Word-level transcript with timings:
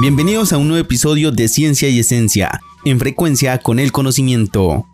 Bienvenidos 0.00 0.52
a 0.52 0.58
un 0.58 0.66
nuevo 0.66 0.84
episodio 0.84 1.30
de 1.30 1.46
Ciencia 1.46 1.88
y 1.88 2.00
Esencia, 2.00 2.60
en 2.84 2.98
frecuencia 2.98 3.58
con 3.58 3.78
el 3.78 3.92
conocimiento. 3.92 4.88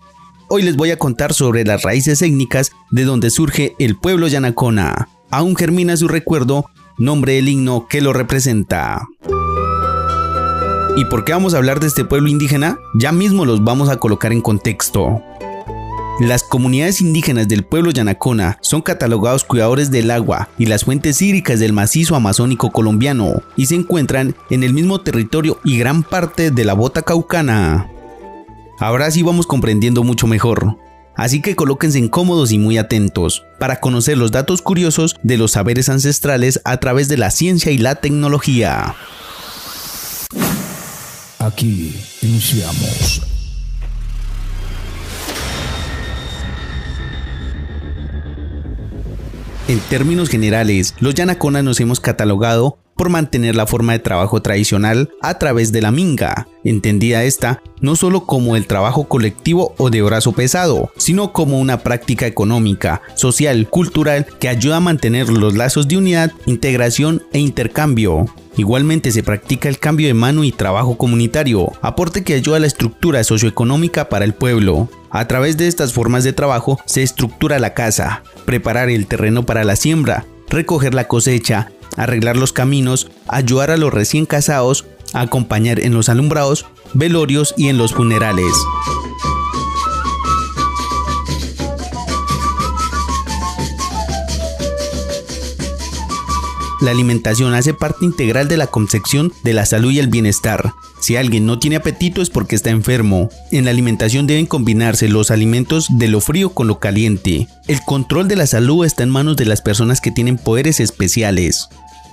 Hoy 0.50 0.60
les 0.60 0.76
voy 0.76 0.90
a 0.90 0.98
contar 0.98 1.32
sobre 1.32 1.64
las 1.64 1.84
raíces 1.84 2.20
étnicas 2.20 2.72
de 2.90 3.04
donde 3.04 3.30
surge 3.30 3.74
el 3.78 3.96
pueblo 3.96 4.28
yanacona. 4.28 5.08
Aún 5.30 5.56
germina 5.56 5.96
su 5.96 6.06
recuerdo, 6.06 6.66
nombre 6.98 7.32
del 7.32 7.48
himno 7.48 7.86
que 7.88 8.02
lo 8.02 8.12
representa. 8.12 9.08
¿Y 10.96 11.06
por 11.06 11.24
qué 11.24 11.32
vamos 11.32 11.54
a 11.54 11.56
hablar 11.56 11.80
de 11.80 11.86
este 11.86 12.04
pueblo 12.04 12.28
indígena? 12.28 12.78
Ya 12.92 13.10
mismo 13.10 13.46
los 13.46 13.64
vamos 13.64 13.88
a 13.88 13.96
colocar 13.96 14.34
en 14.34 14.42
contexto. 14.42 15.22
Las 16.20 16.42
comunidades 16.42 17.00
indígenas 17.00 17.48
del 17.48 17.64
pueblo 17.64 17.92
Yanacona 17.92 18.58
son 18.60 18.82
catalogados 18.82 19.42
cuidadores 19.42 19.90
del 19.90 20.10
agua 20.10 20.50
y 20.58 20.66
las 20.66 20.84
fuentes 20.84 21.22
hídricas 21.22 21.60
del 21.60 21.72
macizo 21.72 22.14
amazónico 22.14 22.70
colombiano 22.70 23.42
y 23.56 23.64
se 23.64 23.76
encuentran 23.76 24.36
en 24.50 24.62
el 24.62 24.74
mismo 24.74 25.00
territorio 25.00 25.58
y 25.64 25.78
gran 25.78 26.02
parte 26.02 26.50
de 26.50 26.64
la 26.66 26.74
bota 26.74 27.00
caucana. 27.00 27.90
Ahora 28.78 29.10
sí 29.10 29.22
vamos 29.22 29.46
comprendiendo 29.46 30.04
mucho 30.04 30.26
mejor. 30.26 30.76
Así 31.16 31.40
que 31.40 31.56
colóquense 31.56 31.98
incómodos 31.98 32.52
y 32.52 32.58
muy 32.58 32.76
atentos 32.76 33.42
para 33.58 33.80
conocer 33.80 34.18
los 34.18 34.30
datos 34.30 34.60
curiosos 34.60 35.16
de 35.22 35.38
los 35.38 35.52
saberes 35.52 35.88
ancestrales 35.88 36.60
a 36.64 36.76
través 36.76 37.08
de 37.08 37.16
la 37.16 37.30
ciencia 37.30 37.72
y 37.72 37.78
la 37.78 37.94
tecnología. 37.94 38.94
Aquí 41.38 41.98
iniciamos 42.20 43.22
En 49.70 49.78
términos 49.78 50.28
generales, 50.28 50.96
los 50.98 51.14
yanaconas 51.14 51.62
nos 51.62 51.78
hemos 51.78 52.00
catalogado 52.00 52.78
por 53.00 53.08
mantener 53.08 53.56
la 53.56 53.66
forma 53.66 53.94
de 53.94 53.98
trabajo 53.98 54.42
tradicional 54.42 55.08
a 55.22 55.38
través 55.38 55.72
de 55.72 55.80
la 55.80 55.90
minga, 55.90 56.48
entendida 56.64 57.24
esta 57.24 57.62
no 57.80 57.96
solo 57.96 58.26
como 58.26 58.56
el 58.56 58.66
trabajo 58.66 59.04
colectivo 59.04 59.74
o 59.78 59.88
de 59.88 60.02
brazo 60.02 60.32
pesado, 60.32 60.90
sino 60.98 61.32
como 61.32 61.58
una 61.58 61.78
práctica 61.78 62.26
económica, 62.26 63.00
social, 63.14 63.66
cultural 63.70 64.26
que 64.38 64.50
ayuda 64.50 64.76
a 64.76 64.80
mantener 64.80 65.30
los 65.30 65.56
lazos 65.56 65.88
de 65.88 65.96
unidad, 65.96 66.32
integración 66.44 67.22
e 67.32 67.38
intercambio. 67.38 68.26
Igualmente 68.58 69.12
se 69.12 69.22
practica 69.22 69.70
el 69.70 69.78
cambio 69.78 70.06
de 70.06 70.12
mano 70.12 70.44
y 70.44 70.52
trabajo 70.52 70.98
comunitario, 70.98 71.72
aporte 71.80 72.22
que 72.22 72.34
ayuda 72.34 72.58
a 72.58 72.60
la 72.60 72.66
estructura 72.66 73.24
socioeconómica 73.24 74.10
para 74.10 74.26
el 74.26 74.34
pueblo. 74.34 74.90
A 75.08 75.26
través 75.26 75.56
de 75.56 75.68
estas 75.68 75.94
formas 75.94 76.22
de 76.22 76.34
trabajo 76.34 76.78
se 76.84 77.02
estructura 77.02 77.58
la 77.60 77.72
casa, 77.72 78.24
preparar 78.44 78.90
el 78.90 79.06
terreno 79.06 79.46
para 79.46 79.64
la 79.64 79.76
siembra, 79.76 80.26
recoger 80.50 80.92
la 80.92 81.08
cosecha, 81.08 81.72
arreglar 82.00 82.36
los 82.36 82.52
caminos, 82.52 83.10
ayudar 83.28 83.70
a 83.70 83.76
los 83.76 83.92
recién 83.92 84.24
casados, 84.24 84.86
acompañar 85.12 85.80
en 85.80 85.92
los 85.92 86.08
alumbrados, 86.08 86.64
velorios 86.94 87.54
y 87.58 87.68
en 87.68 87.76
los 87.76 87.92
funerales. 87.92 88.52
La 96.80 96.92
alimentación 96.92 97.52
hace 97.52 97.74
parte 97.74 98.06
integral 98.06 98.48
de 98.48 98.56
la 98.56 98.68
concepción 98.68 99.34
de 99.44 99.52
la 99.52 99.66
salud 99.66 99.90
y 99.90 99.98
el 99.98 100.08
bienestar. 100.08 100.72
Si 100.98 101.16
alguien 101.16 101.44
no 101.44 101.58
tiene 101.58 101.76
apetito 101.76 102.22
es 102.22 102.30
porque 102.30 102.56
está 102.56 102.70
enfermo. 102.70 103.28
En 103.52 103.66
la 103.66 103.70
alimentación 103.70 104.26
deben 104.26 104.46
combinarse 104.46 105.08
los 105.08 105.30
alimentos 105.30 105.88
de 105.90 106.08
lo 106.08 106.22
frío 106.22 106.54
con 106.54 106.68
lo 106.68 106.78
caliente. 106.78 107.48
El 107.68 107.80
control 107.84 108.28
de 108.28 108.36
la 108.36 108.46
salud 108.46 108.86
está 108.86 109.02
en 109.02 109.10
manos 109.10 109.36
de 109.36 109.44
las 109.44 109.60
personas 109.60 110.00
que 110.00 110.10
tienen 110.10 110.38
poderes 110.38 110.80
especiales. 110.80 111.68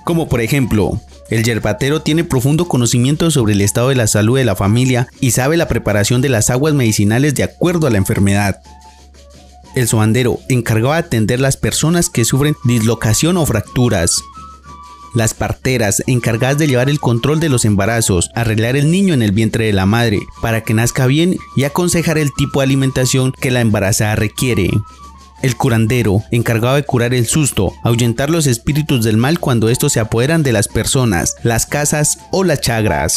Como 0.08 0.26
por 0.26 0.40
ejemplo, 0.40 0.98
el 1.28 1.44
yerbatero 1.44 2.00
tiene 2.00 2.24
profundo 2.24 2.66
conocimiento 2.66 3.30
sobre 3.30 3.52
el 3.52 3.60
estado 3.60 3.90
de 3.90 3.94
la 3.94 4.06
salud 4.06 4.38
de 4.38 4.46
la 4.46 4.56
familia 4.56 5.06
y 5.20 5.32
sabe 5.32 5.58
la 5.58 5.68
preparación 5.68 6.22
de 6.22 6.30
las 6.30 6.48
aguas 6.48 6.72
medicinales 6.72 7.34
de 7.34 7.42
acuerdo 7.42 7.86
a 7.86 7.90
la 7.90 7.98
enfermedad. 7.98 8.62
El 9.74 9.86
sobandero, 9.86 10.38
encargado 10.48 10.94
de 10.94 11.00
atender 11.00 11.40
las 11.40 11.58
personas 11.58 12.08
que 12.08 12.24
sufren 12.24 12.56
dislocación 12.64 13.36
o 13.36 13.44
fracturas 13.44 14.22
las 15.14 15.34
parteras 15.34 16.02
encargadas 16.06 16.56
de 16.58 16.68
llevar 16.68 16.88
el 16.88 17.00
control 17.00 17.40
de 17.40 17.48
los 17.48 17.64
embarazos, 17.64 18.30
arreglar 18.34 18.76
el 18.76 18.90
niño 18.90 19.12
en 19.12 19.22
el 19.22 19.32
vientre 19.32 19.66
de 19.66 19.72
la 19.72 19.84
madre 19.84 20.20
para 20.40 20.62
que 20.62 20.74
nazca 20.74 21.06
bien 21.06 21.36
y 21.56 21.64
aconsejar 21.64 22.16
el 22.16 22.32
tipo 22.32 22.60
de 22.60 22.64
alimentación 22.64 23.32
que 23.32 23.50
la 23.50 23.60
embarazada 23.60 24.16
requiere. 24.16 24.70
El 25.40 25.56
curandero, 25.56 26.24
encargado 26.30 26.74
de 26.74 26.82
curar 26.82 27.14
el 27.14 27.26
susto, 27.26 27.72
ahuyentar 27.84 28.28
los 28.28 28.46
espíritus 28.46 29.04
del 29.04 29.16
mal 29.16 29.38
cuando 29.38 29.68
estos 29.68 29.92
se 29.92 30.00
apoderan 30.00 30.42
de 30.42 30.52
las 30.52 30.66
personas, 30.66 31.36
las 31.42 31.64
casas 31.66 32.18
o 32.32 32.42
las 32.42 32.60
chagras. 32.60 33.14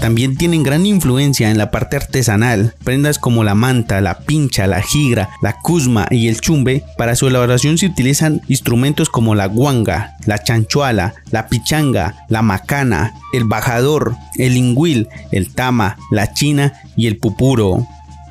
También 0.00 0.36
tienen 0.36 0.62
gran 0.62 0.86
influencia 0.86 1.50
en 1.50 1.58
la 1.58 1.70
parte 1.70 1.96
artesanal, 1.96 2.74
prendas 2.84 3.18
como 3.18 3.44
la 3.44 3.54
manta, 3.54 4.00
la 4.00 4.18
pincha, 4.18 4.66
la 4.66 4.82
jigra, 4.82 5.30
la 5.42 5.58
cusma 5.60 6.06
y 6.10 6.28
el 6.28 6.40
chumbe. 6.40 6.84
Para 6.98 7.16
su 7.16 7.26
elaboración 7.26 7.78
se 7.78 7.86
utilizan 7.86 8.42
instrumentos 8.46 9.08
como 9.08 9.34
la 9.34 9.46
guanga, 9.46 10.16
la 10.26 10.42
chanchuala, 10.42 11.14
la 11.30 11.48
pichanga, 11.48 12.26
la 12.28 12.42
macana, 12.42 13.14
el 13.32 13.44
bajador, 13.44 14.14
el 14.36 14.54
lingüil, 14.54 15.08
el 15.32 15.52
tama, 15.52 15.96
la 16.10 16.32
china 16.32 16.74
y 16.96 17.06
el 17.06 17.16
pupuro. 17.16 17.86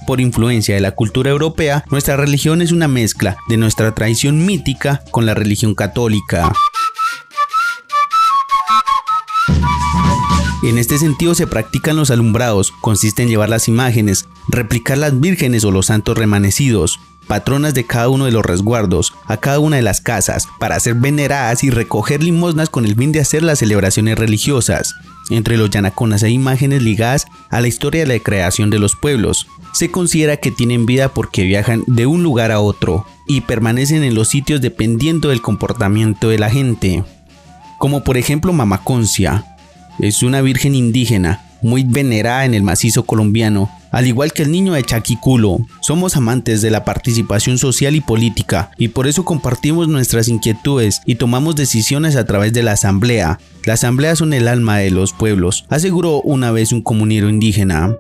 Por 0.06 0.22
influencia 0.22 0.76
de 0.76 0.82
la 0.82 0.92
cultura 0.92 1.32
europea, 1.32 1.84
nuestra 1.90 2.16
religión 2.16 2.62
es 2.62 2.72
una 2.72 2.88
mezcla 2.88 3.38
de 3.50 3.58
nuestra 3.58 3.94
tradición 3.96 4.46
mítica 4.46 5.02
con 5.10 5.26
la 5.26 5.34
religión 5.34 5.74
católica. 5.74 6.54
En 10.66 10.80
este 10.80 10.98
sentido 10.98 11.36
se 11.36 11.46
practican 11.46 11.96
los 11.96 12.10
alumbrados, 12.10 12.74
consiste 12.82 13.22
en 13.22 13.30
llevar 13.30 13.50
las 13.50 13.68
imágenes, 13.68 14.28
replicar 14.48 14.98
las 14.98 15.20
vírgenes 15.20 15.64
o 15.64 15.70
los 15.70 15.86
santos 15.86 16.18
remanecidos, 16.18 17.00
patronas 17.28 17.76
de 17.76 17.86
cada 17.86 18.10
uno 18.10 18.26
de 18.26 18.32
los 18.32 18.44
resguardos, 18.44 19.14
a 19.28 19.38
cada 19.38 19.60
una 19.60 19.76
de 19.76 19.84
las 19.84 20.02
casas, 20.02 20.48
para 20.60 20.80
ser 20.80 20.96
veneradas 20.96 21.64
y 21.64 21.70
recoger 21.70 22.24
limosnas 22.24 22.72
con 22.72 22.84
el 22.86 22.96
fin 22.96 23.12
de 23.12 23.20
hacer 23.20 23.44
las 23.44 23.60
celebraciones 23.60 24.18
religiosas. 24.18 24.96
Entre 25.30 25.56
los 25.56 25.70
yanaconas 25.70 26.24
hay 26.24 26.34
imágenes 26.34 26.82
ligadas 26.82 27.28
a 27.52 27.62
la 27.62 27.68
historia 27.68 28.02
de 28.02 28.18
la 28.18 28.24
creación 28.24 28.72
de 28.72 28.80
los 28.80 28.96
pueblos. 28.96 29.46
Se 29.72 29.92
considera 29.92 30.38
que 30.38 30.50
tienen 30.50 30.88
vida 30.88 31.10
porque 31.10 31.44
viajan 31.44 31.84
de 31.86 32.08
un 32.08 32.24
lugar 32.24 32.52
a 32.52 32.60
otro 32.60 33.06
y 33.28 33.42
permanecen 33.42 34.04
en 34.04 34.16
los 34.16 34.30
sitios 34.30 34.62
dependiendo 34.62 35.30
del 35.30 35.44
comportamiento 35.44 36.30
de 36.30 36.40
la 36.40 36.50
gente. 36.50 37.04
Como 37.78 38.04
por 38.04 38.18
ejemplo 38.18 38.52
Mamaconcia, 38.52 39.55
es 40.00 40.24
una 40.24 40.42
virgen 40.42 40.76
indígena, 40.76 41.42
muy 41.62 41.84
venerada 41.84 42.46
en 42.46 42.54
el 42.54 42.64
macizo 42.64 43.06
colombiano, 43.06 43.70
al 43.92 44.08
igual 44.08 44.34
que 44.34 44.44
el 44.44 44.52
niño 44.52 44.74
de 44.74 44.84
Chaquiculo. 44.84 45.60
Somos 45.82 46.16
amantes 46.16 46.62
de 46.62 46.70
la 46.70 46.84
participación 46.84 47.58
social 47.58 47.96
y 47.96 48.02
política, 48.02 48.72
y 48.78 48.90
por 48.90 49.08
eso 49.08 49.24
compartimos 49.24 49.88
nuestras 49.88 50.28
inquietudes 50.28 51.02
y 51.06 51.16
tomamos 51.16 51.56
decisiones 51.56 52.16
a 52.16 52.26
través 52.26 52.54
de 52.54 52.64
la 52.64 52.74
asamblea. 52.74 53.40
La 53.64 53.74
asamblea 53.74 54.16
son 54.16 54.34
el 54.34 54.48
alma 54.48 54.78
de 54.78 54.92
los 54.92 55.14
pueblos, 55.14 55.66
aseguró 55.70 56.22
una 56.22 56.52
vez 56.52 56.72
un 56.72 56.82
comunero 56.82 57.30
indígena. 57.30 57.96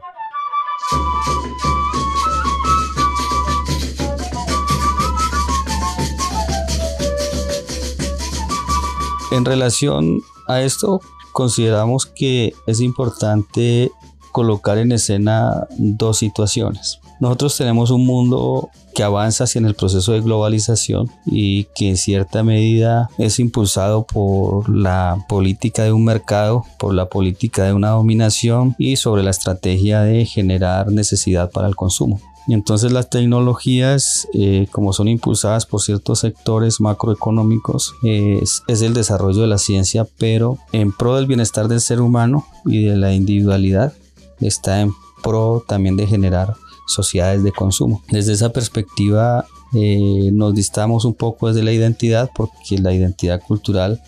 En 9.32 9.44
relación 9.44 10.22
a 10.48 10.62
esto, 10.62 11.02
consideramos 11.36 12.06
que 12.06 12.54
es 12.66 12.80
importante 12.80 13.92
colocar 14.32 14.78
en 14.78 14.94
escena 14.94 15.68
dos 15.78 16.18
situaciones. 16.18 17.02
Nosotros 17.20 17.58
tenemos 17.58 17.92
un 17.92 18.06
mundo 18.06 18.70
que 18.94 19.04
avanza 19.04 19.44
hacia 19.44 19.60
el 19.60 19.76
proceso 19.76 20.14
de 20.14 20.22
globalización 20.22 21.12
y 21.26 21.66
que 21.76 21.90
en 21.90 21.98
cierta 21.98 22.42
medida 22.42 23.10
es 23.18 23.40
impulsado 23.40 24.06
por 24.06 24.70
la 24.70 25.26
política 25.28 25.84
de 25.84 25.92
un 25.92 26.06
mercado, 26.06 26.64
por 26.80 26.94
la 26.94 27.10
política 27.10 27.66
de 27.66 27.74
una 27.74 27.90
dominación 27.90 28.74
y 28.78 28.96
sobre 28.96 29.22
la 29.22 29.32
estrategia 29.32 30.04
de 30.04 30.26
generar 30.26 30.90
necesidad 30.90 31.52
para 31.52 31.68
el 31.68 31.76
consumo. 31.76 32.22
Entonces 32.48 32.92
las 32.92 33.10
tecnologías, 33.10 34.28
eh, 34.34 34.68
como 34.72 34.94
son 34.94 35.08
impulsadas 35.08 35.66
por 35.66 35.82
ciertos 35.82 36.20
sectores 36.20 36.80
macroeconómicos, 36.80 37.94
es, 38.04 38.62
es, 38.68 38.82
el 38.82 38.94
desarrollo 38.94 39.42
de 39.42 39.48
la 39.48 39.58
ciencia, 39.58 40.08
pero 40.18 40.60
en 40.72 40.92
pro 40.92 41.16
del 41.16 41.26
bienestar 41.26 41.68
del 41.68 41.82
ser 41.82 42.02
humano 42.02 42.46
y 42.66 42.86
de 42.86 42.98
la 42.98 43.14
individualidad, 43.14 43.94
está 44.40 44.82
en 44.82 44.92
pro 45.24 45.64
también 45.68 45.98
de 45.98 46.06
generar 46.06 46.56
sociedades 46.88 47.44
de 47.44 47.52
consumo. 47.52 48.04
Desde 48.12 48.34
esa 48.34 48.50
perspectiva 48.50 49.46
eh, 49.74 50.30
nos 50.32 50.54
distamos 50.54 51.04
un 51.06 51.16
poco 51.16 51.48
desde 51.48 51.64
la 51.64 51.72
identidad 51.72 52.30
porque 52.36 52.78
la 52.78 52.94
identidad 52.94 53.42
cultural 53.42 54.02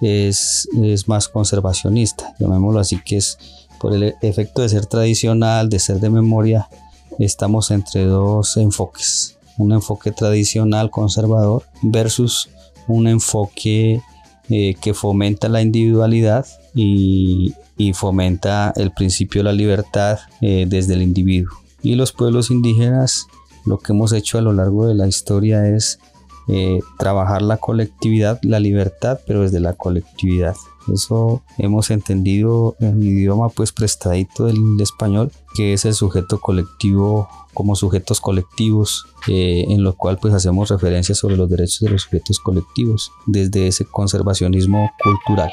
es, 0.00 0.68
es 0.82 1.08
más 1.08 1.28
conservacionista, 1.28 2.34
llamémoslo 2.38 2.80
así, 2.80 3.00
que 3.04 3.18
es 3.18 3.38
por 3.78 3.94
el 3.94 4.14
efecto 4.22 4.62
de 4.62 4.68
ser 4.68 4.86
tradicional, 4.86 5.68
de 5.68 5.78
ser 5.78 6.00
de 6.00 6.10
memoria, 6.10 6.68
estamos 7.18 7.70
entre 7.70 8.04
dos 8.04 8.56
enfoques. 8.56 9.38
Un 9.58 9.72
enfoque 9.72 10.10
tradicional 10.10 10.90
conservador 10.90 11.62
versus 11.82 12.48
un 12.88 13.06
enfoque 13.06 14.02
eh, 14.50 14.74
que 14.80 14.94
fomenta 14.94 15.48
la 15.48 15.62
individualidad 15.62 16.46
y, 16.74 17.54
fomenta 17.94 18.72
el 18.76 18.92
principio 18.92 19.40
de 19.40 19.44
la 19.44 19.52
libertad 19.52 20.18
eh, 20.40 20.66
desde 20.68 20.94
el 20.94 21.02
individuo. 21.02 21.52
Y 21.82 21.96
los 21.96 22.12
pueblos 22.12 22.50
indígenas 22.50 23.26
lo 23.64 23.78
que 23.78 23.92
hemos 23.92 24.12
hecho 24.12 24.38
a 24.38 24.42
lo 24.42 24.52
largo 24.52 24.86
de 24.86 24.94
la 24.94 25.06
historia 25.06 25.66
es 25.68 25.98
eh, 26.48 26.80
trabajar 26.98 27.42
la 27.42 27.56
colectividad, 27.56 28.38
la 28.42 28.60
libertad, 28.60 29.18
pero 29.26 29.42
desde 29.42 29.60
la 29.60 29.72
colectividad. 29.72 30.54
Eso 30.92 31.42
hemos 31.56 31.90
entendido 31.90 32.76
en 32.80 33.00
el 33.00 33.04
idioma 33.04 33.48
pues 33.48 33.72
prestadito 33.72 34.46
del 34.46 34.58
español, 34.80 35.32
que 35.54 35.72
es 35.72 35.84
el 35.84 35.94
sujeto 35.94 36.40
colectivo 36.40 37.28
como 37.54 37.76
sujetos 37.76 38.20
colectivos, 38.20 39.06
eh, 39.28 39.64
en 39.68 39.82
lo 39.82 39.94
cual 39.94 40.18
pues 40.18 40.34
hacemos 40.34 40.68
referencia 40.68 41.14
sobre 41.14 41.36
los 41.36 41.48
derechos 41.48 41.80
de 41.80 41.90
los 41.90 42.02
sujetos 42.02 42.38
colectivos 42.38 43.12
desde 43.26 43.68
ese 43.68 43.86
conservacionismo 43.86 44.90
cultural. 45.02 45.52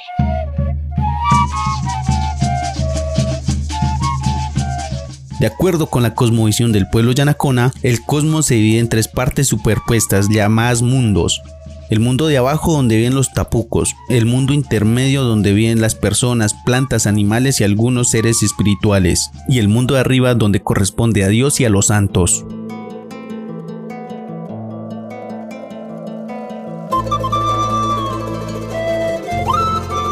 De 5.42 5.48
acuerdo 5.48 5.88
con 5.88 6.04
la 6.04 6.14
cosmovisión 6.14 6.72
del 6.72 6.88
pueblo 6.88 7.14
yanacona, 7.14 7.74
el 7.82 8.06
cosmos 8.06 8.46
se 8.46 8.54
divide 8.54 8.78
en 8.78 8.90
tres 8.90 9.08
partes 9.08 9.48
superpuestas 9.48 10.30
llamadas 10.30 10.84
mundos. 10.84 11.42
El 11.90 12.00
mundo 12.00 12.28
de 12.28 12.38
abajo 12.38 12.74
donde 12.74 12.98
viven 12.98 13.16
los 13.16 13.34
tapucos, 13.34 13.96
el 14.08 14.28
mundo 14.28 14.54
intermedio 14.54 15.24
donde 15.24 15.52
viven 15.52 15.82
las 15.82 15.96
personas, 15.96 16.54
plantas, 16.64 17.08
animales 17.08 17.60
y 17.60 17.64
algunos 17.64 18.10
seres 18.12 18.44
espirituales, 18.44 19.32
y 19.50 19.58
el 19.58 19.68
mundo 19.68 19.96
de 19.96 20.02
arriba 20.02 20.36
donde 20.36 20.62
corresponde 20.62 21.24
a 21.24 21.28
Dios 21.28 21.60
y 21.60 21.66
a 21.66 21.72
los 21.72 21.88
santos. 21.88 22.46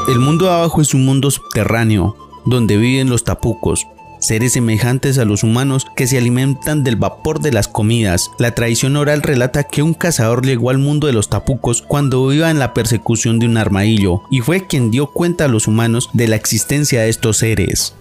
El 0.08 0.18
mundo 0.18 0.46
de 0.46 0.52
abajo 0.54 0.82
es 0.82 0.96
un 0.96 1.06
mundo 1.06 1.30
subterráneo, 1.30 2.16
donde 2.48 2.78
viven 2.78 3.12
los 3.12 3.24
tapucos, 3.24 3.86
seres 4.20 4.54
semejantes 4.54 5.18
a 5.18 5.26
los 5.26 5.44
humanos 5.44 5.88
que 5.96 6.08
se 6.08 6.18
alimentan 6.18 6.84
del 6.84 6.96
vapor 6.96 7.40
de 7.40 7.52
las 7.52 7.68
comidas. 7.68 8.32
La 8.38 8.52
tradición 8.52 8.96
oral 8.96 9.22
relata 9.22 9.64
que 9.64 9.82
un 9.82 9.94
cazador 9.94 10.46
llegó 10.46 10.70
al 10.70 10.78
mundo 10.78 11.08
de 11.08 11.14
los 11.14 11.30
tapucos 11.30 11.82
cuando 11.82 12.32
iba 12.32 12.52
en 12.52 12.60
la 12.60 12.74
persecución 12.74 13.40
de 13.40 13.48
un 13.48 13.58
armadillo 13.58 14.22
y 14.30 14.42
fue 14.42 14.68
quien 14.68 14.92
dio 14.92 15.08
cuenta 15.08 15.46
a 15.46 15.50
los 15.50 15.68
humanos 15.68 16.10
de 16.14 16.28
la 16.28 16.36
existencia 16.36 17.02
de 17.02 17.10
estos 17.10 17.38
seres. 17.38 17.96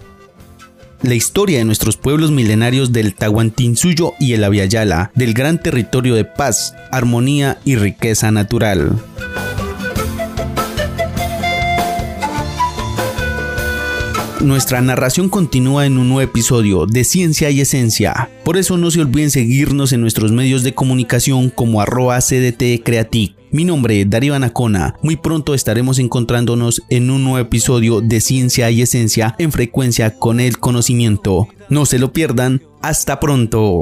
La 1.01 1.15
historia 1.15 1.59
de 1.59 1.65
nuestros 1.65 1.95
pueblos 1.95 2.31
milenarios 2.31 2.91
del 2.91 3.15
Tahuantinsuyo 3.15 4.13
y 4.19 4.33
el 4.33 4.43
Aviala, 4.43 5.11
del 5.15 5.33
gran 5.33 5.61
territorio 5.61 6.13
de 6.15 6.25
paz, 6.25 6.75
armonía 6.91 7.57
y 7.63 7.77
riqueza 7.77 8.31
natural. 8.31 8.99
Nuestra 14.41 14.79
narración 14.79 15.27
continúa 15.27 15.85
en 15.85 15.97
un 15.97 16.07
nuevo 16.07 16.21
episodio 16.21 16.85
de 16.85 17.03
Ciencia 17.03 17.49
y 17.49 17.59
Esencia. 17.59 18.29
Por 18.45 18.55
eso 18.55 18.77
no 18.77 18.89
se 18.89 19.01
olviden 19.01 19.31
seguirnos 19.31 19.91
en 19.91 19.99
nuestros 19.99 20.31
medios 20.31 20.63
de 20.63 20.73
comunicación 20.73 21.49
como 21.49 21.81
arroba 21.81 22.19
CDT 22.19 22.81
Creatic. 22.81 23.35
Mi 23.51 23.65
nombre 23.65 23.99
es 23.99 24.09
Darío 24.09 24.35
Anacona. 24.35 24.95
Muy 25.03 25.17
pronto 25.17 25.53
estaremos 25.53 25.99
encontrándonos 25.99 26.81
en 26.89 27.09
un 27.09 27.25
nuevo 27.25 27.39
episodio 27.39 27.99
de 27.99 28.21
Ciencia 28.21 28.71
y 28.71 28.81
Esencia 28.81 29.35
en 29.39 29.51
frecuencia 29.51 30.17
con 30.17 30.39
el 30.39 30.57
conocimiento. 30.57 31.49
No 31.67 31.85
se 31.85 31.99
lo 31.99 32.13
pierdan. 32.13 32.61
Hasta 32.81 33.19
pronto. 33.19 33.81